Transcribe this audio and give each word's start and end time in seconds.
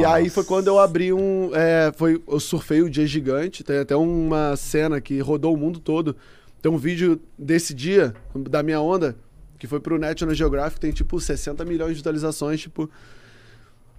E 0.00 0.04
aí 0.04 0.28
foi 0.30 0.44
quando 0.44 0.66
eu 0.68 0.78
abri 0.78 1.12
um. 1.12 1.50
é, 1.54 1.92
foi, 1.96 2.22
eu 2.28 2.40
surfei 2.40 2.82
o 2.82 2.90
Dia 2.90 3.06
Gigante. 3.06 3.62
Tem 3.64 3.78
até 3.78 3.94
uma 3.96 4.56
cena 4.56 5.00
que 5.00 5.18
rodou 5.20 5.54
o 5.54 5.56
mundo 5.56 5.78
todo. 5.80 6.16
Tem 6.62 6.70
um 6.70 6.76
vídeo 6.76 7.20
desse 7.38 7.72
dia, 7.74 8.14
da 8.34 8.62
minha 8.62 8.80
onda, 8.80 9.16
que 9.58 9.66
foi 9.66 9.80
pro 9.80 9.98
National 9.98 10.34
Geographic, 10.34 10.78
tem 10.80 10.90
tipo 10.92 11.18
60 11.20 11.64
milhões 11.64 11.90
de 11.90 11.94
visualizações, 11.96 12.60
tipo. 12.60 12.90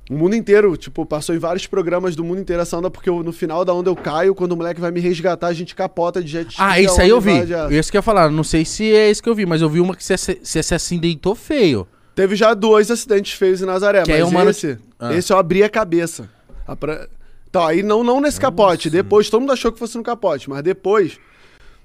O 0.09 0.15
mundo 0.15 0.35
inteiro, 0.35 0.75
tipo, 0.75 1.05
passou 1.05 1.33
em 1.33 1.37
vários 1.39 1.67
programas 1.67 2.15
do 2.15 2.23
mundo 2.23 2.41
inteiro 2.41 2.61
essa 2.61 2.77
onda, 2.77 2.89
porque 2.91 3.09
eu- 3.09 3.23
no 3.23 3.31
final 3.31 3.63
da 3.63 3.73
onda 3.73 3.89
eu 3.89 3.95
caio, 3.95 4.35
quando 4.35 4.51
o 4.51 4.57
moleque 4.57 4.81
vai 4.81 4.91
me 4.91 4.99
resgatar, 4.99 5.47
a 5.47 5.53
gente 5.53 5.73
capota 5.73 6.21
de 6.21 6.29
jet 6.29 6.49
ski. 6.49 6.61
Ah, 6.61 6.79
isso 6.81 6.99
aí 6.99 7.09
eu 7.09 7.21
vi. 7.21 7.31
Isso 7.79 7.89
que 7.91 7.97
eu 7.97 7.99
ia 7.99 8.03
falar. 8.03 8.29
Não 8.29 8.43
sei 8.43 8.65
se 8.65 8.91
é 8.93 9.09
isso 9.09 9.23
que 9.23 9.29
eu 9.29 9.35
vi, 9.35 9.45
mas 9.45 9.61
eu 9.61 9.69
vi 9.69 9.79
uma 9.79 9.95
que 9.95 10.03
você 10.03 10.17
se 10.43 10.73
acidentou 10.75 11.33
feio. 11.33 11.87
Teve 12.15 12.35
já 12.35 12.53
dois 12.53 12.91
acidentes 12.91 13.33
feios 13.33 13.61
em 13.61 13.65
Nazaré, 13.65 14.03
Que 14.03 14.11
mas 14.11 14.21
aí 14.21 14.23
o 14.27 14.31
mano- 14.31 14.49
esse, 14.49 14.77
Ah. 14.99 15.13
esse 15.13 15.31
eu 15.31 15.37
abri 15.37 15.63
a 15.63 15.69
cabeça. 15.69 16.29
A 16.67 16.75
pra- 16.75 17.07
Então, 17.49 17.65
aí 17.65 17.83
não, 17.83 18.03
não 18.03 18.21
nesse 18.21 18.39
capote. 18.39 18.89
Depois, 18.89 19.29
todo 19.29 19.41
mundo 19.41 19.51
achou 19.51 19.71
que 19.71 19.79
fosse 19.79 19.97
no 19.97 20.03
capote, 20.03 20.49
mas 20.49 20.61
depois, 20.63 21.19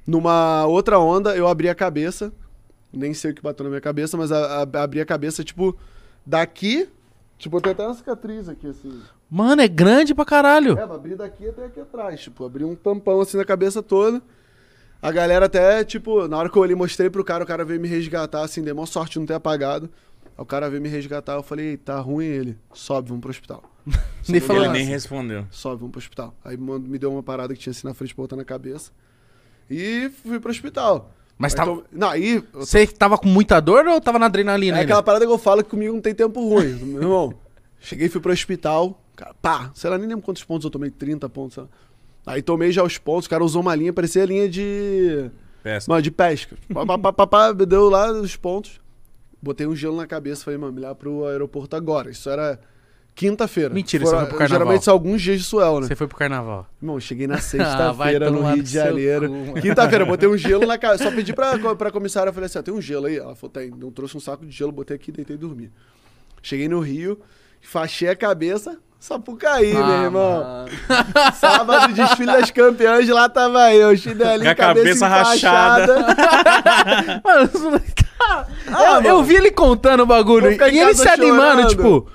numa 0.07 0.65
outra 0.67 0.99
onda, 0.99 1.37
eu 1.37 1.47
abri 1.49 1.69
a 1.69 1.75
cabeça. 1.75 2.33
Nem 2.93 3.13
sei 3.13 3.33
o 3.33 3.35
que 3.35 3.43
bateu 3.43 3.65
na 3.65 3.71
minha 3.71 3.81
cabeça, 3.81 4.17
mas 4.17 4.31
a- 4.31 4.63
a- 4.73 4.83
abri 4.83 5.01
a 5.01 5.05
cabeça, 5.07 5.43
tipo, 5.43 5.77
daqui. 6.25 6.89
Tipo, 7.39 7.61
tem 7.61 7.73
até 7.73 7.85
uma 7.85 7.95
cicatriz 7.95 8.49
aqui, 8.49 8.67
assim. 8.69 9.01
Mano, 9.31 9.61
é 9.61 9.69
grande 9.69 10.15
pra 10.15 10.25
caralho. 10.25 10.79
É, 10.79 10.83
abri 10.83 11.17
daqui 11.17 11.49
até 11.49 11.65
aqui 11.67 11.81
atrás. 11.81 12.21
Tipo, 12.21 12.45
abri 12.47 12.65
um 12.65 12.75
tampão 12.75 13.21
assim 13.21 13.37
na 13.37 13.45
cabeça 13.45 13.83
toda. 13.83 14.23
A 15.03 15.11
galera 15.13 15.47
até, 15.47 15.85
tipo, 15.85 16.27
na 16.29 16.39
hora 16.39 16.49
que 16.49 16.57
eu 16.57 16.63
olhei, 16.63 16.75
mostrei 16.77 17.11
pro 17.11 17.25
cara, 17.25 17.45
o 17.45 17.47
cara 17.47 17.65
veio 17.65 17.81
me 17.81 17.89
resgatar, 17.89 18.43
assim, 18.43 18.63
deu 18.63 18.75
maior 18.75 18.87
sorte 18.87 19.15
de 19.15 19.19
não 19.19 19.27
ter 19.27 19.35
apagado. 19.35 19.91
Aí 20.37 20.43
o 20.43 20.47
cara 20.47 20.69
veio 20.69 20.83
me 20.83 20.89
resgatar, 20.89 21.35
eu 21.35 21.43
falei, 21.43 21.71
"Ei, 21.71 21.77
tá 21.77 21.99
ruim 21.99 22.27
ele. 22.27 22.59
Sobe, 22.75 23.09
vamos 23.09 23.23
pro 23.23 23.31
hospital. 23.31 23.63
Nem 24.29 24.41
falou 24.41 24.65
Ele 24.65 24.73
nem 24.73 24.85
respondeu. 24.87 25.47
Sobe, 25.51 25.77
vamos 25.81 25.93
pro 25.93 25.99
hospital. 25.99 26.35
Aí 26.45 26.57
me 26.57 26.99
deu 26.99 27.13
uma 27.13 27.23
parada 27.23 27.55
que 27.55 27.61
tinha 27.61 27.71
assim 27.71 27.87
na 27.87 27.95
frente 27.95 28.15
pra 28.15 28.23
botar 28.25 28.37
na 28.37 28.45
cabeça. 28.45 28.91
E 29.71 30.11
fui 30.23 30.39
pro 30.41 30.51
hospital. 30.51 31.13
Mas 31.39 31.53
Aí 31.53 31.57
tava- 31.59 31.77
tô- 31.77 31.85
Não, 31.93 32.09
aí. 32.09 32.37
eu- 32.37 32.61
Você 32.61 32.87
tava 32.87 33.19
com 33.19 33.29
muita 33.29 33.61
dor 33.61 33.87
ou 33.87 34.01
tava 34.01 34.19
na 34.19 34.27
adrenalina 34.27 34.77
É 34.77 34.81
ainda? 34.81 34.93
aquela 34.93 35.03
parada 35.03 35.27
que 35.27 35.31
eu 35.33 35.39
falo 35.39 35.63
que 35.63 35.71
comigo 35.71 35.93
não 35.95 36.01
tem 36.01 36.15
tempo 36.15 36.41
ruim, 36.49 36.73
meu 36.83 37.03
irmão. 37.03 37.35
Cheguei, 37.79 38.09
fui 38.09 38.21
pro 38.21 38.33
hospital, 38.33 39.01
cara, 39.15 39.35
pá, 39.35 39.71
sei 39.75 39.91
lá, 39.91 39.99
nem 39.99 40.09
lembro 40.09 40.25
quantos 40.25 40.43
pontos 40.43 40.65
eu 40.65 40.71
tomei, 40.71 40.91
30 40.91 41.29
pontos, 41.29 41.55
sei 41.55 41.63
lá. 41.65 41.69
Aí 42.27 42.43
tomei 42.43 42.73
já 42.73 42.83
os 42.83 42.99
pontos, 42.99 43.27
o 43.27 43.31
cara 43.31 43.45
usou 43.45 43.61
uma 43.63 43.75
linha, 43.75 43.93
parecia 43.93 44.25
linha 44.25 44.49
de. 44.49 45.31
Pesca. 45.63 45.91
Mano, 45.93 46.03
de 46.03 46.11
pesca. 46.11 46.57
Pá, 46.73 46.87
pá, 46.87 46.99
pá, 46.99 47.13
pá, 47.13 47.27
pá, 47.27 47.53
deu 47.53 47.89
lá 47.91 48.11
os 48.13 48.35
pontos. 48.35 48.81
Botei 49.41 49.67
um 49.67 49.77
gelo 49.77 49.97
na 49.97 50.07
cabeça, 50.07 50.45
falei, 50.45 50.59
mano, 50.59 50.73
me 50.73 50.81
leva 50.81 50.95
pro 50.95 51.27
aeroporto 51.27 51.77
agora. 51.77 52.11
Isso 52.11 52.29
era 52.29 52.59
quinta-feira. 53.15 53.73
Mentira, 53.73 54.05
Fora- 54.05 54.17
você 54.17 54.21
foi 54.23 54.29
pro 54.31 54.39
carnaval. 54.39 54.59
Geralmente 54.65 54.85
são 54.85 54.93
alguns 54.95 55.23
dias 55.23 55.39
de 55.39 55.45
suel, 55.45 55.81
né? 55.81 55.87
Você 55.87 55.95
foi 55.95 56.07
pro 56.07 56.17
carnaval. 56.17 56.67
Irmão, 56.83 56.99
cheguei 57.01 57.27
na 57.27 57.37
Ah, 57.37 57.41
sexta-feira 57.41 58.31
no 58.31 58.39
tomar 58.39 58.49
Rio 58.51 58.57
no 58.59 58.63
de 58.65 58.71
Janeiro. 58.73 59.31
Quinta-feira, 59.61 60.05
botei 60.05 60.29
um 60.29 60.37
gelo 60.39 60.67
na 60.67 60.77
cara. 60.79 60.99
Só 60.99 61.11
pedi 61.11 61.33
pra, 61.33 61.57
pra 61.77 61.91
comissária, 61.91 62.33
falei 62.33 62.47
assim, 62.47 62.59
ó, 62.59 62.63
tem 62.63 62.75
um 62.75 62.81
gelo 62.81 63.07
aí? 63.07 63.17
Ela 63.19 63.35
falou, 63.35 63.51
tem. 63.53 63.69
Então 63.69 63.91
trouxe 63.91 64.17
um 64.17 64.21
saco 64.21 64.45
de 64.45 64.53
gelo, 64.53 64.73
botei 64.73 64.97
aqui, 64.97 65.13
deitei 65.13 65.37
e 65.37 65.39
dormi. 65.39 65.71
Cheguei 66.43 66.69
no 66.69 66.81
Rio, 66.81 67.19
fachei 67.61 68.09
a 68.09 68.17
cabeça, 68.17 68.79
Sapucaí, 68.99 69.73
Ah, 69.77 69.87
meu 69.87 70.03
irmão. 70.05 70.43
mano. 70.43 70.69
Sábado, 71.35 71.93
desfile 71.95 72.27
das 72.33 72.51
campeãs, 72.51 73.09
lá 73.09 73.29
tava 73.29 73.73
eu, 73.75 73.95
chinelinho, 73.97 74.57
cabeça, 74.57 75.07
cabeça 75.07 75.09
rachada. 75.09 75.97
Mano, 77.25 77.81
Ah, 78.29 78.47
eu, 78.67 78.93
mano. 78.95 79.07
eu 79.09 79.23
vi 79.25 79.35
ele 79.37 79.51
contando 79.51 80.03
o 80.03 80.07
bagulho 80.07 80.51
e 80.51 80.79
ele 80.79 80.95
se 80.95 81.09
animando, 81.09 81.63
chorando. 81.63 81.69
tipo, 81.69 82.09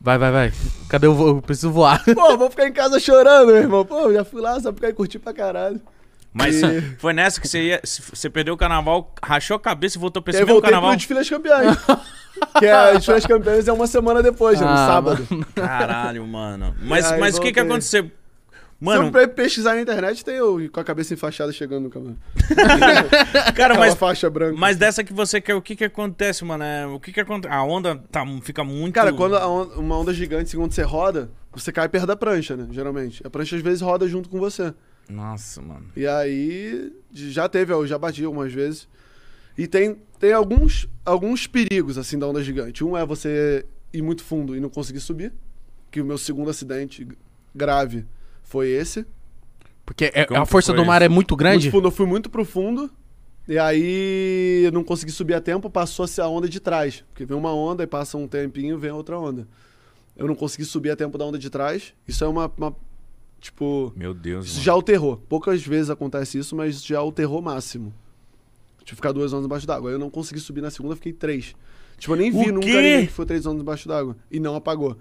vai, 0.00 0.18
vai, 0.18 0.30
vai. 0.32 0.52
Cadê 0.88 1.06
o 1.06 1.14
voo? 1.14 1.28
Eu 1.28 1.42
preciso 1.42 1.70
voar. 1.70 2.02
Pô, 2.04 2.36
vou 2.36 2.50
ficar 2.50 2.66
em 2.66 2.72
casa 2.72 2.98
chorando, 2.98 3.48
meu 3.48 3.56
irmão. 3.56 3.84
Pô, 3.84 4.12
já 4.12 4.24
fui 4.24 4.40
lá, 4.40 4.58
Sapucaí, 4.60 4.92
curti 4.92 5.18
pra 5.18 5.32
caralho. 5.34 5.80
Mas 6.32 6.62
E- 6.62 6.80
foi 6.98 7.12
nessa 7.12 7.40
que 7.40 7.48
você 7.48 7.62
ia. 7.62 7.80
Você 7.84 8.28
perdeu 8.30 8.54
o 8.54 8.56
carnaval, 8.56 9.12
rachou 9.22 9.56
a 9.56 9.60
cabeça 9.60 9.96
e 9.96 10.00
voltou 10.00 10.22
pra 10.22 10.30
esse 10.30 10.40
mesmo 10.40 10.52
voltei 10.54 10.70
carnaval. 10.70 10.90
pro 10.90 10.98
Desfile 10.98 11.18
das 11.18 11.28
Campeãs. 11.28 11.76
que 12.58 12.66
é, 12.66 12.72
a 12.72 12.92
Desfile 12.92 13.16
das 13.16 13.26
Campeãs 13.26 13.66
é 13.68 13.72
uma 13.72 13.86
semana 13.86 14.22
depois, 14.22 14.60
né, 14.60 14.66
no 14.66 14.72
Ah, 14.72 14.86
sábado. 14.86 15.26
Caralho, 15.54 16.26
mano. 16.26 16.74
Mas, 16.82 17.10
aí 17.10 17.18
mas 17.20 17.36
o 17.36 17.40
que 17.40 17.50
que 17.52 17.60
voltei. 17.60 17.72
aconteceu? 17.72 18.10
Mano, 18.80 19.10
Se 19.10 19.24
eu 19.24 19.28
pesquisar 19.28 19.74
na 19.74 19.80
internet, 19.82 20.24
tem 20.24 20.36
eu 20.36 20.70
com 20.70 20.78
a 20.78 20.84
cabeça 20.84 21.12
enfaixada 21.12 21.50
chegando 21.52 21.84
no 21.84 21.90
caminhão. 21.90 22.16
cara, 23.56 23.76
mas, 23.76 23.94
faixa 23.94 24.30
branca. 24.30 24.56
mas 24.56 24.76
dessa 24.76 25.02
que 25.02 25.12
você 25.12 25.40
quer, 25.40 25.56
o 25.56 25.62
que 25.62 25.74
que 25.74 25.84
acontece, 25.84 26.44
mano? 26.44 26.62
É, 26.62 26.86
o 26.86 27.00
que 27.00 27.12
que 27.12 27.18
acontece? 27.20 27.52
A 27.52 27.64
onda 27.64 27.96
tá, 28.12 28.24
fica 28.40 28.62
muito... 28.62 28.94
Cara, 28.94 29.12
quando 29.12 29.36
a 29.36 29.48
on- 29.48 29.80
uma 29.80 29.98
onda 29.98 30.14
gigante, 30.14 30.56
quando 30.56 30.70
você 30.72 30.82
roda, 30.82 31.28
você 31.52 31.72
cai 31.72 31.88
perto 31.88 32.06
da 32.06 32.14
prancha, 32.16 32.56
né? 32.56 32.68
Geralmente. 32.70 33.20
A 33.26 33.30
prancha 33.30 33.56
às 33.56 33.62
vezes 33.62 33.80
roda 33.80 34.06
junto 34.06 34.28
com 34.28 34.38
você. 34.38 34.72
Nossa, 35.10 35.60
mano. 35.60 35.86
E 35.96 36.06
aí, 36.06 36.92
já 37.12 37.48
teve, 37.48 37.72
eu 37.72 37.84
já 37.84 37.98
bati 37.98 38.22
algumas 38.24 38.52
vezes. 38.52 38.86
E 39.56 39.66
tem, 39.66 39.96
tem 40.20 40.32
alguns, 40.32 40.88
alguns 41.04 41.48
perigos, 41.48 41.98
assim, 41.98 42.16
da 42.16 42.28
onda 42.28 42.44
gigante. 42.44 42.84
Um 42.84 42.96
é 42.96 43.04
você 43.04 43.66
ir 43.92 44.02
muito 44.02 44.22
fundo 44.22 44.54
e 44.54 44.60
não 44.60 44.68
conseguir 44.68 45.00
subir. 45.00 45.32
Que 45.90 46.00
o 46.00 46.04
meu 46.04 46.16
segundo 46.16 46.48
acidente 46.48 47.08
grave 47.52 48.06
foi 48.48 48.68
esse. 48.68 49.06
Porque 49.84 50.10
é- 50.14 50.22
a 50.22 50.26
que 50.26 50.46
força 50.46 50.72
do 50.72 50.84
mar 50.84 51.00
isso? 51.02 51.06
é 51.06 51.08
muito 51.08 51.34
grande. 51.36 51.66
Muito 51.66 51.72
fundo, 51.76 51.88
eu 51.88 51.92
fui 51.92 52.06
muito 52.06 52.28
pro 52.30 52.44
fundo. 52.44 52.90
E 53.46 53.58
aí 53.58 54.62
eu 54.64 54.72
não 54.72 54.84
consegui 54.84 55.10
subir 55.10 55.32
a 55.34 55.40
tempo, 55.40 55.70
passou 55.70 56.04
a 56.04 56.08
ser 56.08 56.20
a 56.20 56.28
onda 56.28 56.48
de 56.48 56.60
trás. 56.60 57.02
Porque 57.10 57.24
vem 57.24 57.36
uma 57.36 57.52
onda 57.54 57.82
e 57.82 57.86
passa 57.86 58.18
um 58.18 58.28
tempinho 58.28 58.78
vem 58.78 58.90
outra 58.90 59.18
onda. 59.18 59.48
Eu 60.16 60.26
não 60.26 60.34
consegui 60.34 60.64
subir 60.64 60.90
a 60.90 60.96
tempo 60.96 61.16
da 61.16 61.24
onda 61.24 61.38
de 61.38 61.48
trás. 61.48 61.94
Isso 62.06 62.22
é 62.24 62.28
uma. 62.28 62.52
uma- 62.58 62.76
tipo. 63.40 63.92
Meu 63.96 64.12
Deus, 64.12 64.44
Isso 64.46 64.54
mano. 64.56 64.64
já 64.64 64.72
alterou. 64.72 65.16
Poucas 65.28 65.62
vezes 65.64 65.88
acontece 65.90 66.38
isso, 66.38 66.54
mas 66.56 66.84
já 66.84 66.98
alterou 66.98 67.40
máximo. 67.40 67.94
Tipo, 68.84 68.96
ficar 68.96 69.12
duas 69.12 69.32
ondas 69.32 69.46
embaixo 69.46 69.66
d'água. 69.66 69.90
Eu 69.90 69.98
não 69.98 70.10
consegui 70.10 70.40
subir 70.40 70.60
na 70.60 70.70
segunda, 70.70 70.94
fiquei 70.96 71.12
três. 71.12 71.54
Tipo, 71.98 72.12
eu 72.12 72.16
nem 72.16 72.30
vi 72.30 72.50
O 72.50 72.52
nunca 72.54 72.66
quê? 72.66 72.72
ninguém 72.74 73.06
que 73.06 73.12
foi 73.12 73.24
três 73.26 73.46
ondas 73.46 73.62
embaixo 73.62 73.88
d'água. 73.88 74.16
E 74.30 74.38
não 74.40 74.54
apagou. 74.56 74.96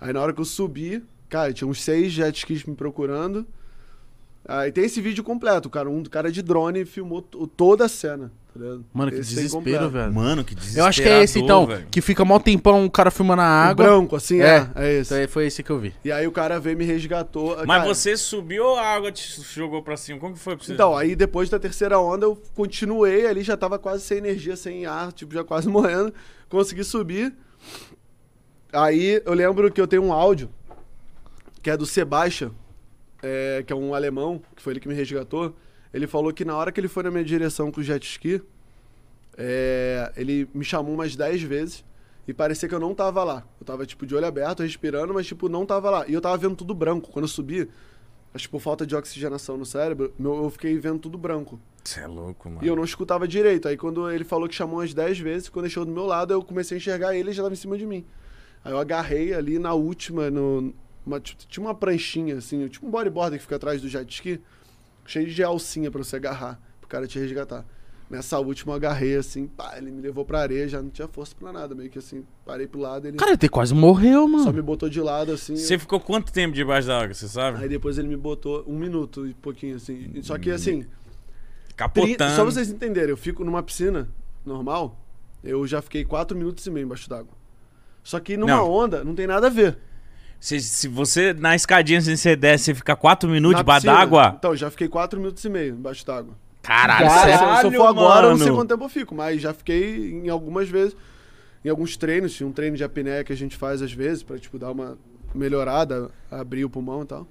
Aí 0.00 0.12
na 0.12 0.20
hora 0.20 0.32
que 0.34 0.40
eu 0.40 0.44
subi, 0.44 1.02
cara, 1.28 1.52
tinha 1.52 1.68
uns 1.68 1.82
seis 1.82 2.12
jet 2.12 2.36
skis 2.36 2.64
me 2.64 2.74
procurando. 2.74 3.46
Aí 4.48 4.70
tem 4.70 4.84
esse 4.84 5.00
vídeo 5.00 5.24
completo, 5.24 5.68
cara. 5.68 5.90
Um 5.90 6.04
cara 6.04 6.30
de 6.30 6.40
drone 6.40 6.84
filmou 6.84 7.20
to- 7.20 7.46
toda 7.48 7.86
a 7.86 7.88
cena. 7.88 8.30
Tá 8.54 8.60
ligado? 8.60 8.84
Mano, 8.94 9.10
que 9.10 9.18
Esse 9.18 9.34
desespero, 9.34 9.90
velho. 9.90 10.14
Mano, 10.14 10.44
que 10.44 10.54
desespero. 10.54 10.84
Eu 10.84 10.88
acho 10.88 11.02
que 11.02 11.08
é 11.08 11.22
esse, 11.22 11.40
então, 11.40 11.66
que 11.90 12.00
fica 12.00 12.24
mó 12.24 12.38
tempão 12.38 12.86
o 12.86 12.90
cara 12.90 13.10
filmando 13.10 13.42
a 13.42 13.44
O 13.44 13.48
água. 13.48 13.84
branco, 13.84 14.14
assim, 14.14 14.40
é. 14.40 14.70
É, 14.76 14.92
esse. 15.00 15.12
Então, 15.12 15.28
foi 15.28 15.46
esse 15.46 15.64
que 15.64 15.70
eu 15.70 15.78
vi. 15.80 15.92
E 16.04 16.12
aí 16.12 16.26
o 16.28 16.32
cara 16.32 16.60
veio 16.60 16.74
e 16.74 16.76
me 16.76 16.84
resgatou. 16.84 17.56
Mas 17.66 17.82
cara, 17.82 17.84
você 17.92 18.16
subiu 18.16 18.64
ou 18.64 18.76
a 18.76 18.82
água 18.86 19.10
te 19.10 19.42
jogou 19.52 19.82
pra 19.82 19.96
cima? 19.96 20.20
Como 20.20 20.34
que 20.34 20.38
foi 20.40 20.56
pra 20.56 20.64
você? 20.64 20.72
Então, 20.74 20.96
aí 20.96 21.16
depois 21.16 21.50
da 21.50 21.58
terceira 21.58 21.98
onda 21.98 22.24
eu 22.24 22.40
continuei 22.54 23.26
ali, 23.26 23.42
já 23.42 23.56
tava 23.56 23.80
quase 23.80 24.04
sem 24.04 24.18
energia, 24.18 24.54
sem 24.56 24.86
ar, 24.86 25.12
tipo, 25.12 25.34
já 25.34 25.42
quase 25.42 25.66
morrendo. 25.68 26.14
Consegui 26.48 26.84
subir. 26.84 27.34
Aí 28.72 29.20
eu 29.24 29.34
lembro 29.34 29.70
que 29.72 29.80
eu 29.80 29.86
tenho 29.86 30.02
um 30.04 30.12
áudio, 30.12 30.48
que 31.66 31.70
é 31.70 31.76
do 31.76 31.84
Sebastian, 31.84 32.52
é, 33.20 33.64
que 33.66 33.72
é 33.72 33.76
um 33.76 33.92
alemão, 33.92 34.40
que 34.54 34.62
foi 34.62 34.72
ele 34.74 34.78
que 34.78 34.86
me 34.86 34.94
resgatou. 34.94 35.52
Ele 35.92 36.06
falou 36.06 36.32
que 36.32 36.44
na 36.44 36.56
hora 36.56 36.70
que 36.70 36.78
ele 36.78 36.86
foi 36.86 37.02
na 37.02 37.10
minha 37.10 37.24
direção 37.24 37.72
com 37.72 37.80
o 37.80 37.82
jet 37.82 38.06
ski, 38.06 38.40
é, 39.36 40.12
ele 40.16 40.48
me 40.54 40.64
chamou 40.64 40.94
umas 40.94 41.16
10 41.16 41.42
vezes 41.42 41.84
e 42.28 42.32
parecia 42.32 42.68
que 42.68 42.74
eu 42.76 42.78
não 42.78 42.94
tava 42.94 43.24
lá. 43.24 43.44
Eu 43.60 43.66
tava, 43.66 43.84
tipo, 43.84 44.06
de 44.06 44.14
olho 44.14 44.26
aberto, 44.26 44.62
respirando, 44.62 45.12
mas, 45.12 45.26
tipo, 45.26 45.48
não 45.48 45.66
tava 45.66 45.90
lá. 45.90 46.04
E 46.06 46.12
eu 46.12 46.20
tava 46.20 46.36
vendo 46.36 46.54
tudo 46.54 46.72
branco. 46.72 47.10
Quando 47.10 47.24
eu 47.24 47.28
subi, 47.28 47.68
acho 48.32 48.48
por 48.48 48.60
falta 48.60 48.86
de 48.86 48.94
oxigenação 48.94 49.56
no 49.56 49.66
cérebro, 49.66 50.14
meu- 50.16 50.44
eu 50.44 50.50
fiquei 50.50 50.78
vendo 50.78 51.00
tudo 51.00 51.18
branco. 51.18 51.58
Você 51.82 51.98
é 51.98 52.06
louco, 52.06 52.48
mano. 52.48 52.64
E 52.64 52.68
eu 52.68 52.76
não 52.76 52.84
escutava 52.84 53.26
direito. 53.26 53.66
Aí 53.66 53.76
quando 53.76 54.08
ele 54.08 54.22
falou 54.22 54.48
que 54.48 54.54
chamou 54.54 54.78
umas 54.78 54.94
10 54.94 55.18
vezes, 55.18 55.48
quando 55.48 55.68
chegou 55.68 55.84
do 55.84 55.90
meu 55.90 56.06
lado, 56.06 56.32
eu 56.32 56.40
comecei 56.44 56.76
a 56.76 56.78
enxergar 56.78 57.16
ele 57.16 57.30
e 57.30 57.32
já 57.32 57.42
tava 57.42 57.54
em 57.54 57.58
cima 57.58 57.76
de 57.76 57.84
mim. 57.84 58.04
Aí 58.64 58.70
eu 58.72 58.78
agarrei 58.78 59.34
ali 59.34 59.58
na 59.58 59.74
última, 59.74 60.30
no, 60.30 60.72
uma- 61.06 61.20
tipo, 61.20 61.46
tinha 61.46 61.64
uma 61.64 61.74
pranchinha, 61.74 62.36
assim, 62.36 62.66
tipo 62.68 62.86
um 62.86 62.90
bodyboard 62.90 63.36
que 63.36 63.42
fica 63.42 63.56
atrás 63.56 63.80
do 63.80 63.88
jet 63.88 64.10
ski, 64.12 64.40
cheio 65.06 65.26
de 65.28 65.42
alcinha 65.42 65.90
pra 65.90 66.02
você 66.02 66.16
agarrar, 66.16 66.60
pro 66.80 66.88
cara 66.88 67.06
te 67.06 67.18
resgatar. 67.18 67.64
Nessa 68.08 68.38
última 68.38 68.72
eu 68.72 68.76
agarrei 68.76 69.16
assim, 69.16 69.48
pá, 69.48 69.74
ele 69.76 69.90
me 69.90 70.00
levou 70.00 70.24
pra 70.24 70.38
areia, 70.40 70.68
já 70.68 70.80
não 70.80 70.90
tinha 70.90 71.08
força 71.08 71.34
pra 71.36 71.52
nada, 71.52 71.74
meio 71.74 71.90
que 71.90 71.98
assim, 71.98 72.24
parei 72.44 72.66
pro 72.68 72.78
lado, 72.78 73.08
ele 73.08 73.16
Cara, 73.16 73.32
ele 73.32 73.48
quase 73.48 73.74
morreu, 73.74 74.22
só 74.22 74.28
mano. 74.28 74.52
me 74.52 74.62
botou 74.62 74.88
de 74.88 75.00
lado 75.00 75.32
assim. 75.32 75.56
Você 75.56 75.76
ficou 75.76 75.98
quanto 75.98 76.32
tempo 76.32 76.54
debaixo 76.54 76.86
da 76.86 77.00
água, 77.00 77.12
você 77.14 77.26
sabe? 77.26 77.58
Aí 77.60 77.68
depois 77.68 77.98
ele 77.98 78.06
me 78.06 78.16
botou 78.16 78.62
um 78.66 78.78
minuto 78.78 79.26
e 79.26 79.34
pouquinho 79.34 79.74
assim. 79.74 80.12
Só 80.22 80.38
que 80.38 80.50
assim, 80.52 80.82
Tri- 80.82 80.90
Capotando. 81.76 82.30
Só 82.30 82.42
pra 82.42 82.52
vocês 82.52 82.70
entenderem, 82.70 83.10
eu 83.10 83.16
fico 83.16 83.44
numa 83.44 83.62
piscina 83.62 84.08
normal, 84.44 84.98
eu 85.42 85.66
já 85.66 85.82
fiquei 85.82 86.04
4 86.04 86.36
minutos 86.36 86.64
e 86.66 86.70
meio 86.70 86.84
embaixo 86.84 87.08
d'água. 87.10 87.34
Só 88.04 88.20
que 88.20 88.36
numa 88.36 88.52
Não. 88.56 88.70
onda 88.70 89.02
não 89.04 89.14
tem 89.16 89.26
nada 89.26 89.48
a 89.48 89.50
ver. 89.50 89.76
Se, 90.38 90.60
se 90.60 90.86
você, 90.88 91.32
na 91.32 91.54
escadinha, 91.56 92.00
se 92.00 92.16
você 92.16 92.36
desce, 92.36 92.64
você 92.66 92.74
fica 92.74 92.94
4 92.94 93.28
minutos 93.28 93.58
debaixo 93.58 93.86
d'água. 93.86 94.34
Então, 94.38 94.50
eu 94.52 94.56
já 94.56 94.70
fiquei 94.70 94.88
4 94.88 95.18
minutos 95.18 95.44
e 95.44 95.48
meio 95.48 95.74
embaixo 95.74 96.04
d'água. 96.06 96.34
Caralho, 96.62 97.08
Se- 97.10 97.20
sério. 97.20 97.38
se 97.60 97.66
eu 97.66 97.72
for 97.72 97.86
agora, 97.86 98.26
eu 98.26 98.30
não 98.30 98.38
sei 98.38 98.52
quanto 98.52 98.68
tempo 98.68 98.84
eu 98.84 98.88
fico, 98.88 99.14
mas 99.14 99.40
já 99.40 99.54
fiquei 99.54 100.12
em 100.24 100.28
algumas 100.28 100.68
vezes. 100.68 100.96
em 101.64 101.68
alguns 101.68 101.96
treinos, 101.96 102.32
tinha 102.32 102.46
um 102.46 102.52
treino 102.52 102.76
de 102.76 102.84
apneia 102.84 103.24
que 103.24 103.32
a 103.32 103.36
gente 103.36 103.56
faz 103.56 103.82
às 103.82 103.92
vezes, 103.92 104.22
pra, 104.22 104.38
tipo, 104.38 104.56
dar 104.56 104.70
uma 104.70 104.96
melhorada, 105.34 106.10
abrir 106.30 106.64
o 106.64 106.70
pulmão 106.70 107.02
e 107.02 107.06
tal. 107.06 107.26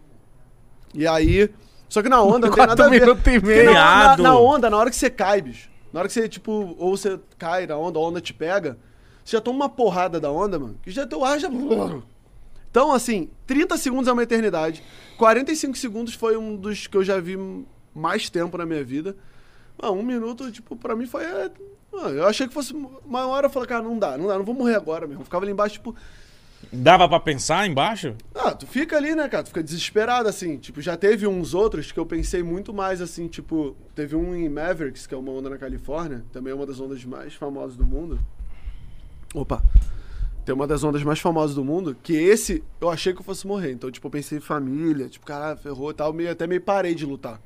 E 0.93 1.07
aí. 1.07 1.49
Só 1.87 2.01
que 2.01 2.09
na 2.09 2.21
onda 2.21 2.47
não 2.47 2.53
tem 2.55 2.65
nada 2.67 2.85
a 2.85 2.89
ver. 2.89 3.01
e 3.27 3.39
meio. 3.39 3.73
na, 3.73 4.17
na, 4.17 4.17
na 4.17 4.37
onda, 4.37 4.69
na 4.69 4.75
hora 4.77 4.89
que 4.89 4.95
você 4.95 5.09
cai, 5.09 5.41
bicho. 5.41 5.69
Na 5.93 5.99
hora 6.01 6.07
que 6.09 6.13
você, 6.13 6.27
tipo, 6.27 6.75
ou 6.77 6.97
você 6.97 7.17
cai 7.37 7.65
na 7.65 7.77
onda, 7.77 7.97
a 7.97 8.01
onda 8.01 8.19
te 8.19 8.33
pega, 8.33 8.77
você 9.23 9.37
já 9.37 9.41
toma 9.41 9.55
uma 9.65 9.69
porrada 9.69 10.19
da 10.19 10.29
onda, 10.29 10.59
mano, 10.59 10.75
que 10.83 10.91
já 10.91 11.05
teu 11.07 11.23
ar 11.23 11.39
já. 11.39 11.47
Então, 12.75 12.91
assim, 12.91 13.29
30 13.47 13.77
segundos 13.77 14.09
é 14.09 14.11
uma 14.11 14.23
eternidade. 14.23 14.83
45 15.17 15.77
segundos 15.77 16.13
foi 16.13 16.35
um 16.35 16.57
dos 16.57 16.87
que 16.87 16.97
eu 16.97 17.05
já 17.05 17.21
vi 17.21 17.37
mais 17.93 18.29
tempo 18.29 18.57
na 18.57 18.65
minha 18.65 18.83
vida. 18.83 19.15
Mano, 19.81 19.93
um 19.93 20.03
minuto, 20.03 20.51
tipo, 20.51 20.75
pra 20.75 20.93
mim 20.93 21.05
foi. 21.05 21.23
é, 21.23 21.49
Mano, 21.89 22.09
eu 22.09 22.27
achei 22.27 22.45
que 22.45 22.53
fosse 22.53 22.73
uma 22.73 23.27
hora 23.27 23.45
eu 23.45 23.49
falei, 23.49 23.69
cara, 23.69 23.81
não 23.81 23.97
dá, 23.97 24.17
não 24.17 24.27
dá, 24.27 24.37
não 24.37 24.43
vou 24.43 24.53
morrer 24.53 24.75
agora 24.75 25.07
mesmo. 25.07 25.21
Eu 25.21 25.23
ficava 25.23 25.45
ali 25.45 25.53
embaixo, 25.53 25.75
tipo, 25.75 25.95
Dava 26.69 27.07
pra 27.07 27.17
pensar 27.17 27.65
embaixo? 27.65 28.13
ah, 28.35 28.53
tu 28.53 28.67
fica 28.67 28.97
ali, 28.97 29.15
né, 29.15 29.29
cara? 29.29 29.43
Tu 29.43 29.47
fica 29.47 29.63
desesperado, 29.63 30.27
assim. 30.27 30.57
Tipo, 30.57 30.81
já 30.81 30.97
teve 30.97 31.25
uns 31.25 31.53
outros 31.53 31.93
que 31.93 31.99
eu 31.99 32.05
pensei 32.05 32.43
muito 32.43 32.73
mais, 32.73 32.99
assim, 32.99 33.29
tipo... 33.29 33.73
Teve 33.95 34.17
um 34.17 34.35
em 34.35 34.49
Mavericks, 34.49 35.07
que 35.07 35.13
é 35.13 35.17
uma 35.17 35.31
onda 35.31 35.49
na 35.49 35.57
Califórnia. 35.57 36.25
Também 36.33 36.51
é 36.51 36.55
uma 36.55 36.65
das 36.65 36.81
ondas 36.81 37.05
mais 37.05 37.35
famosas 37.35 37.77
do 37.77 37.85
mundo. 37.85 38.19
Opa! 39.33 39.63
Tem 40.45 40.53
uma 40.53 40.67
das 40.67 40.83
ondas 40.83 41.03
mais 41.03 41.19
famosas 41.19 41.55
do 41.55 41.65
mundo, 41.65 41.97
que 42.03 42.13
esse 42.13 42.63
eu 42.79 42.89
achei 42.89 43.13
que 43.13 43.19
eu 43.19 43.23
fosse 43.25 43.47
morrer. 43.47 43.71
Então, 43.71 43.89
tipo, 43.89 44.05
eu 44.05 44.11
pensei 44.11 44.37
em 44.37 44.41
família, 44.41 45.09
tipo, 45.09 45.25
caralho, 45.25 45.57
ferrou 45.57 45.89
e 45.89 45.93
tal. 45.95 46.13
Meio, 46.13 46.31
até 46.31 46.45
meio 46.45 46.61
parei 46.61 46.93
de 46.93 47.05
lutar. 47.05 47.41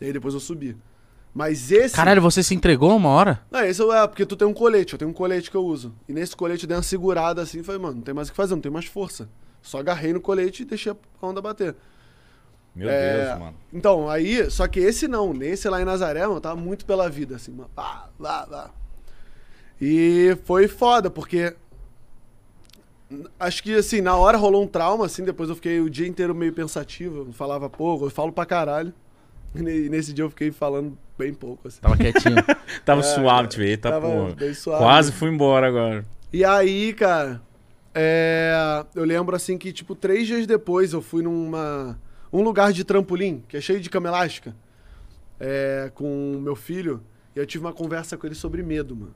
E 0.00 0.04
aí 0.04 0.12
depois 0.12 0.32
eu 0.32 0.40
subi. 0.40 0.76
Mas 1.34 1.72
esse... 1.72 1.96
Caralho, 1.96 2.22
você 2.22 2.42
se 2.42 2.54
entregou 2.54 2.94
uma 2.94 3.08
hora? 3.08 3.40
Não, 3.50 3.64
esse 3.64 3.82
é 3.82 4.06
porque 4.06 4.24
tu 4.24 4.36
tem 4.36 4.46
um 4.46 4.52
colete, 4.52 4.92
eu 4.92 4.98
tenho 4.98 5.10
um 5.10 5.14
colete 5.14 5.50
que 5.50 5.56
eu 5.56 5.64
uso. 5.64 5.94
E 6.08 6.12
nesse 6.12 6.36
colete 6.36 6.64
eu 6.64 6.68
dei 6.68 6.76
uma 6.76 6.82
segurada 6.82 7.42
assim 7.42 7.60
e 7.60 7.62
falei, 7.62 7.80
mano, 7.80 7.96
não 7.96 8.02
tem 8.02 8.14
mais 8.14 8.28
o 8.28 8.30
que 8.30 8.36
fazer, 8.36 8.54
não 8.54 8.62
tem 8.62 8.70
mais 8.70 8.84
força. 8.84 9.28
Só 9.60 9.78
agarrei 9.78 10.12
no 10.12 10.20
colete 10.20 10.62
e 10.62 10.66
deixei 10.66 10.92
a 10.92 11.26
onda 11.26 11.40
bater. 11.40 11.74
Meu 12.74 12.88
É, 12.88 13.26
Deus, 13.26 13.38
mano. 13.38 13.56
Então, 13.72 14.08
aí, 14.08 14.50
só 14.50 14.68
que 14.68 14.78
esse 14.80 15.08
não, 15.08 15.32
nesse 15.32 15.68
lá 15.68 15.80
em 15.80 15.84
Nazaré, 15.84 16.20
mano, 16.22 16.36
eu 16.36 16.40
tava 16.40 16.56
muito 16.56 16.84
pela 16.84 17.08
vida, 17.08 17.36
assim, 17.36 17.52
mano. 17.52 17.70
Pá, 17.74 18.08
vá, 18.18 18.44
vá. 18.44 18.70
E 19.80 20.36
foi 20.44 20.68
foda, 20.68 21.10
porque. 21.10 21.54
Acho 23.38 23.62
que, 23.62 23.74
assim, 23.74 24.00
na 24.00 24.16
hora 24.16 24.36
rolou 24.38 24.62
um 24.62 24.66
trauma, 24.66 25.06
assim, 25.06 25.24
depois 25.24 25.48
eu 25.48 25.54
fiquei 25.56 25.80
o 25.80 25.90
dia 25.90 26.06
inteiro 26.06 26.34
meio 26.34 26.52
pensativo, 26.52 27.26
eu 27.28 27.32
falava 27.32 27.68
pouco, 27.68 28.06
eu 28.06 28.10
falo 28.10 28.32
pra 28.32 28.44
caralho. 28.46 28.92
E 29.54 29.60
ne- 29.60 29.88
nesse 29.88 30.12
dia 30.12 30.24
eu 30.24 30.30
fiquei 30.30 30.50
falando 30.50 30.96
bem 31.18 31.34
pouco, 31.34 31.68
assim. 31.68 31.80
Tava 31.80 31.96
quietinho. 31.96 32.36
Tava 32.84 33.00
É, 33.00 33.04
suave, 33.04 33.48
ver. 33.56 33.76
Tá, 33.76 33.90
tava 33.90 34.08
porra. 34.08 34.34
bem 34.34 34.54
suave. 34.54 34.82
Quase 34.82 35.12
fui 35.12 35.28
embora 35.28 35.66
agora. 35.68 36.06
E 36.32 36.42
aí, 36.44 36.94
cara, 36.94 37.42
é, 37.94 38.84
eu 38.94 39.04
lembro 39.04 39.36
assim 39.36 39.58
que, 39.58 39.72
tipo, 39.72 39.94
três 39.94 40.26
dias 40.26 40.46
depois 40.46 40.92
eu 40.94 41.02
fui 41.02 41.22
numa. 41.22 41.98
um 42.32 42.40
lugar 42.42 42.72
de 42.72 42.82
trampolim, 42.84 43.42
que 43.46 43.56
é 43.56 43.60
cheio 43.60 43.78
de 43.80 43.90
cama 43.90 44.08
elástica, 44.08 44.56
é, 45.38 45.90
com 45.94 46.40
meu 46.42 46.56
filho, 46.56 47.02
e 47.36 47.38
eu 47.38 47.44
tive 47.46 47.64
uma 47.64 47.72
conversa 47.74 48.16
com 48.16 48.26
ele 48.26 48.34
sobre 48.34 48.62
medo, 48.62 48.96
mano. 48.96 49.14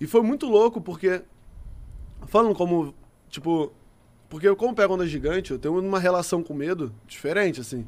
E 0.00 0.06
foi 0.06 0.22
muito 0.22 0.46
louco, 0.46 0.80
porque. 0.80 1.22
Falando 2.26 2.54
como. 2.54 2.94
Tipo. 3.28 3.72
Porque 4.28 4.48
eu, 4.48 4.56
como 4.56 4.74
pego 4.74 4.94
onda 4.94 5.06
gigante, 5.06 5.52
eu 5.52 5.58
tenho 5.58 5.78
uma 5.78 6.00
relação 6.00 6.42
com 6.42 6.52
medo 6.52 6.92
diferente, 7.06 7.60
assim. 7.60 7.86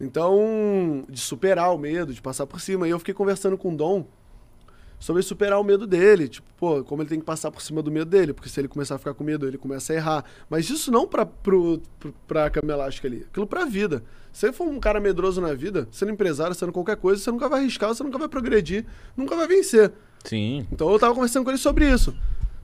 Então, 0.00 1.04
de 1.08 1.20
superar 1.20 1.72
o 1.72 1.78
medo, 1.78 2.12
de 2.12 2.20
passar 2.20 2.46
por 2.46 2.60
cima. 2.60 2.86
E 2.86 2.90
eu 2.90 2.98
fiquei 2.98 3.14
conversando 3.14 3.56
com 3.56 3.72
o 3.72 3.76
Dom 3.76 4.04
sobre 4.98 5.22
superar 5.22 5.60
o 5.60 5.64
medo 5.64 5.86
dele. 5.86 6.28
Tipo, 6.28 6.46
pô, 6.56 6.82
como 6.82 7.02
ele 7.02 7.08
tem 7.08 7.20
que 7.20 7.24
passar 7.24 7.50
por 7.50 7.62
cima 7.62 7.82
do 7.82 7.90
medo 7.90 8.10
dele. 8.10 8.32
Porque 8.32 8.48
se 8.48 8.60
ele 8.60 8.68
começar 8.68 8.96
a 8.96 8.98
ficar 8.98 9.14
com 9.14 9.22
medo, 9.22 9.46
ele 9.46 9.56
começa 9.56 9.92
a 9.92 9.96
errar. 9.96 10.24
Mas 10.50 10.68
isso 10.68 10.90
não 10.90 11.06
pra, 11.06 11.24
pro, 11.24 11.80
pro, 11.98 12.12
pra 12.26 12.50
cama 12.50 12.72
elástica 12.72 13.06
ali. 13.06 13.24
Aquilo 13.30 13.46
pra 13.46 13.64
vida. 13.64 14.02
Se 14.32 14.40
você 14.40 14.52
for 14.52 14.66
um 14.66 14.80
cara 14.80 14.98
medroso 14.98 15.40
na 15.40 15.54
vida, 15.54 15.86
sendo 15.92 16.10
empresário, 16.10 16.54
sendo 16.54 16.72
qualquer 16.72 16.96
coisa, 16.96 17.22
você 17.22 17.30
nunca 17.30 17.48
vai 17.48 17.60
arriscar, 17.60 17.90
você 17.90 18.02
nunca 18.02 18.18
vai 18.18 18.28
progredir, 18.28 18.84
nunca 19.16 19.36
vai 19.36 19.46
vencer. 19.46 19.92
Sim. 20.24 20.66
Então 20.72 20.90
eu 20.90 20.98
tava 20.98 21.14
conversando 21.14 21.44
com 21.44 21.50
ele 21.50 21.58
sobre 21.58 21.88
isso. 21.88 22.12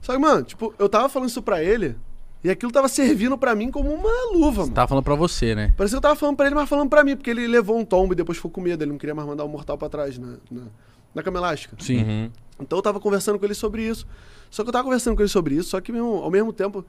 Só 0.01 0.13
que, 0.13 0.17
mano, 0.19 0.43
tipo, 0.43 0.73
eu 0.79 0.89
tava 0.89 1.07
falando 1.09 1.29
isso 1.29 1.41
pra 1.41 1.63
ele 1.63 1.95
e 2.43 2.49
aquilo 2.49 2.71
tava 2.71 2.87
servindo 2.89 3.37
pra 3.37 3.53
mim 3.55 3.69
como 3.69 3.93
uma 3.93 4.09
luva, 4.33 4.61
mano. 4.63 4.73
Tava 4.73 4.87
falando 4.87 5.03
pra 5.03 5.15
você, 5.15 5.53
né? 5.53 5.73
Parecia 5.77 5.95
que 5.95 5.97
eu 5.97 6.01
tava 6.09 6.15
falando 6.15 6.35
pra 6.35 6.47
ele, 6.47 6.55
mas 6.55 6.67
falando 6.67 6.89
pra 6.89 7.03
mim, 7.03 7.15
porque 7.15 7.29
ele 7.29 7.45
levou 7.47 7.77
um 7.77 7.85
tombo 7.85 8.13
e 8.13 8.15
depois 8.15 8.37
ficou 8.37 8.49
com 8.51 8.61
medo. 8.61 8.83
Ele 8.83 8.91
não 8.91 8.97
queria 8.97 9.13
mais 9.13 9.27
mandar 9.27 9.43
o 9.43 9.47
mortal 9.47 9.77
pra 9.77 9.87
trás 9.89 10.17
na, 10.17 10.37
na, 10.49 10.63
na 11.13 11.21
cama 11.23 11.37
elástica. 11.37 11.75
Sim. 11.79 12.03
Uhum. 12.03 12.31
Então 12.59 12.77
eu 12.79 12.81
tava 12.83 12.99
conversando 12.99 13.37
com 13.37 13.45
ele 13.45 13.53
sobre 13.53 13.83
isso. 13.87 14.07
Só 14.49 14.63
que 14.63 14.69
eu 14.69 14.73
tava 14.73 14.83
conversando 14.83 15.15
com 15.15 15.21
ele 15.21 15.29
sobre 15.29 15.55
isso, 15.55 15.69
só 15.69 15.79
que 15.79 15.91
meu, 15.91 16.07
ao 16.17 16.31
mesmo 16.31 16.51
tempo. 16.51 16.83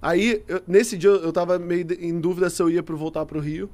Aí, 0.00 0.42
eu- 0.48 0.62
nesse 0.66 0.96
dia 0.98 1.10
eu 1.10 1.32
tava 1.32 1.58
meio 1.58 1.84
de- 1.84 1.94
em 1.94 2.20
dúvida 2.20 2.50
se 2.50 2.60
eu 2.62 2.68
ia 2.68 2.82
pro 2.82 2.96
voltar 2.96 3.24
pro 3.24 3.40
Rio 3.40 3.70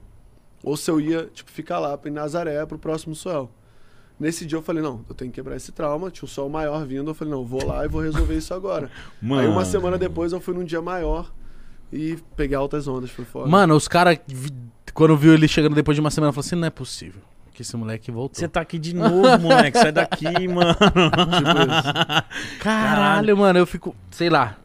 ou 0.62 0.76
se 0.76 0.90
eu 0.90 1.00
ia, 1.00 1.28
tipo, 1.32 1.50
ficar 1.50 1.78
lá 1.78 1.98
em 2.04 2.10
Nazaré 2.10 2.64
pro 2.66 2.78
próximo 2.78 3.14
Suel. 3.14 3.50
Nesse 4.18 4.44
dia 4.44 4.58
eu 4.58 4.62
falei, 4.62 4.82
não, 4.82 5.04
eu 5.08 5.14
tenho 5.14 5.30
que 5.30 5.36
quebrar 5.36 5.56
esse 5.56 5.70
trauma. 5.70 6.10
Tinha 6.10 6.24
um 6.24 6.28
sol 6.28 6.48
maior 6.48 6.84
vindo. 6.84 7.10
Eu 7.10 7.14
falei, 7.14 7.32
não, 7.32 7.40
eu 7.40 7.46
vou 7.46 7.64
lá 7.64 7.84
e 7.84 7.88
vou 7.88 8.02
resolver 8.02 8.36
isso 8.36 8.52
agora. 8.52 8.90
Mano. 9.22 9.42
Aí 9.42 9.48
uma 9.48 9.64
semana 9.64 9.96
depois 9.96 10.32
eu 10.32 10.40
fui 10.40 10.54
num 10.54 10.64
dia 10.64 10.82
maior 10.82 11.32
e 11.92 12.18
peguei 12.36 12.56
altas 12.56 12.88
ondas, 12.88 13.10
foi 13.10 13.24
foda. 13.24 13.48
Mano, 13.48 13.74
os 13.74 13.86
caras, 13.86 14.18
quando 14.92 15.16
viu 15.16 15.34
ele 15.34 15.46
chegando 15.46 15.74
depois 15.74 15.94
de 15.94 16.00
uma 16.00 16.10
semana, 16.10 16.32
falaram 16.32 16.46
assim: 16.46 16.56
não 16.56 16.66
é 16.66 16.70
possível 16.70 17.22
que 17.58 17.62
esse 17.62 17.76
moleque 17.76 18.12
voltou. 18.12 18.38
Você 18.38 18.46
tá 18.46 18.60
aqui 18.60 18.78
de 18.78 18.94
novo, 18.94 19.36
moleque. 19.42 19.76
Sai 19.76 19.90
daqui, 19.90 20.46
mano. 20.46 20.74
Tipo 20.74 20.92
isso. 21.72 22.58
Caralho, 22.62 23.36
mano, 23.36 23.58
eu 23.58 23.66
fico, 23.66 23.96
sei 24.12 24.30
lá. 24.30 24.56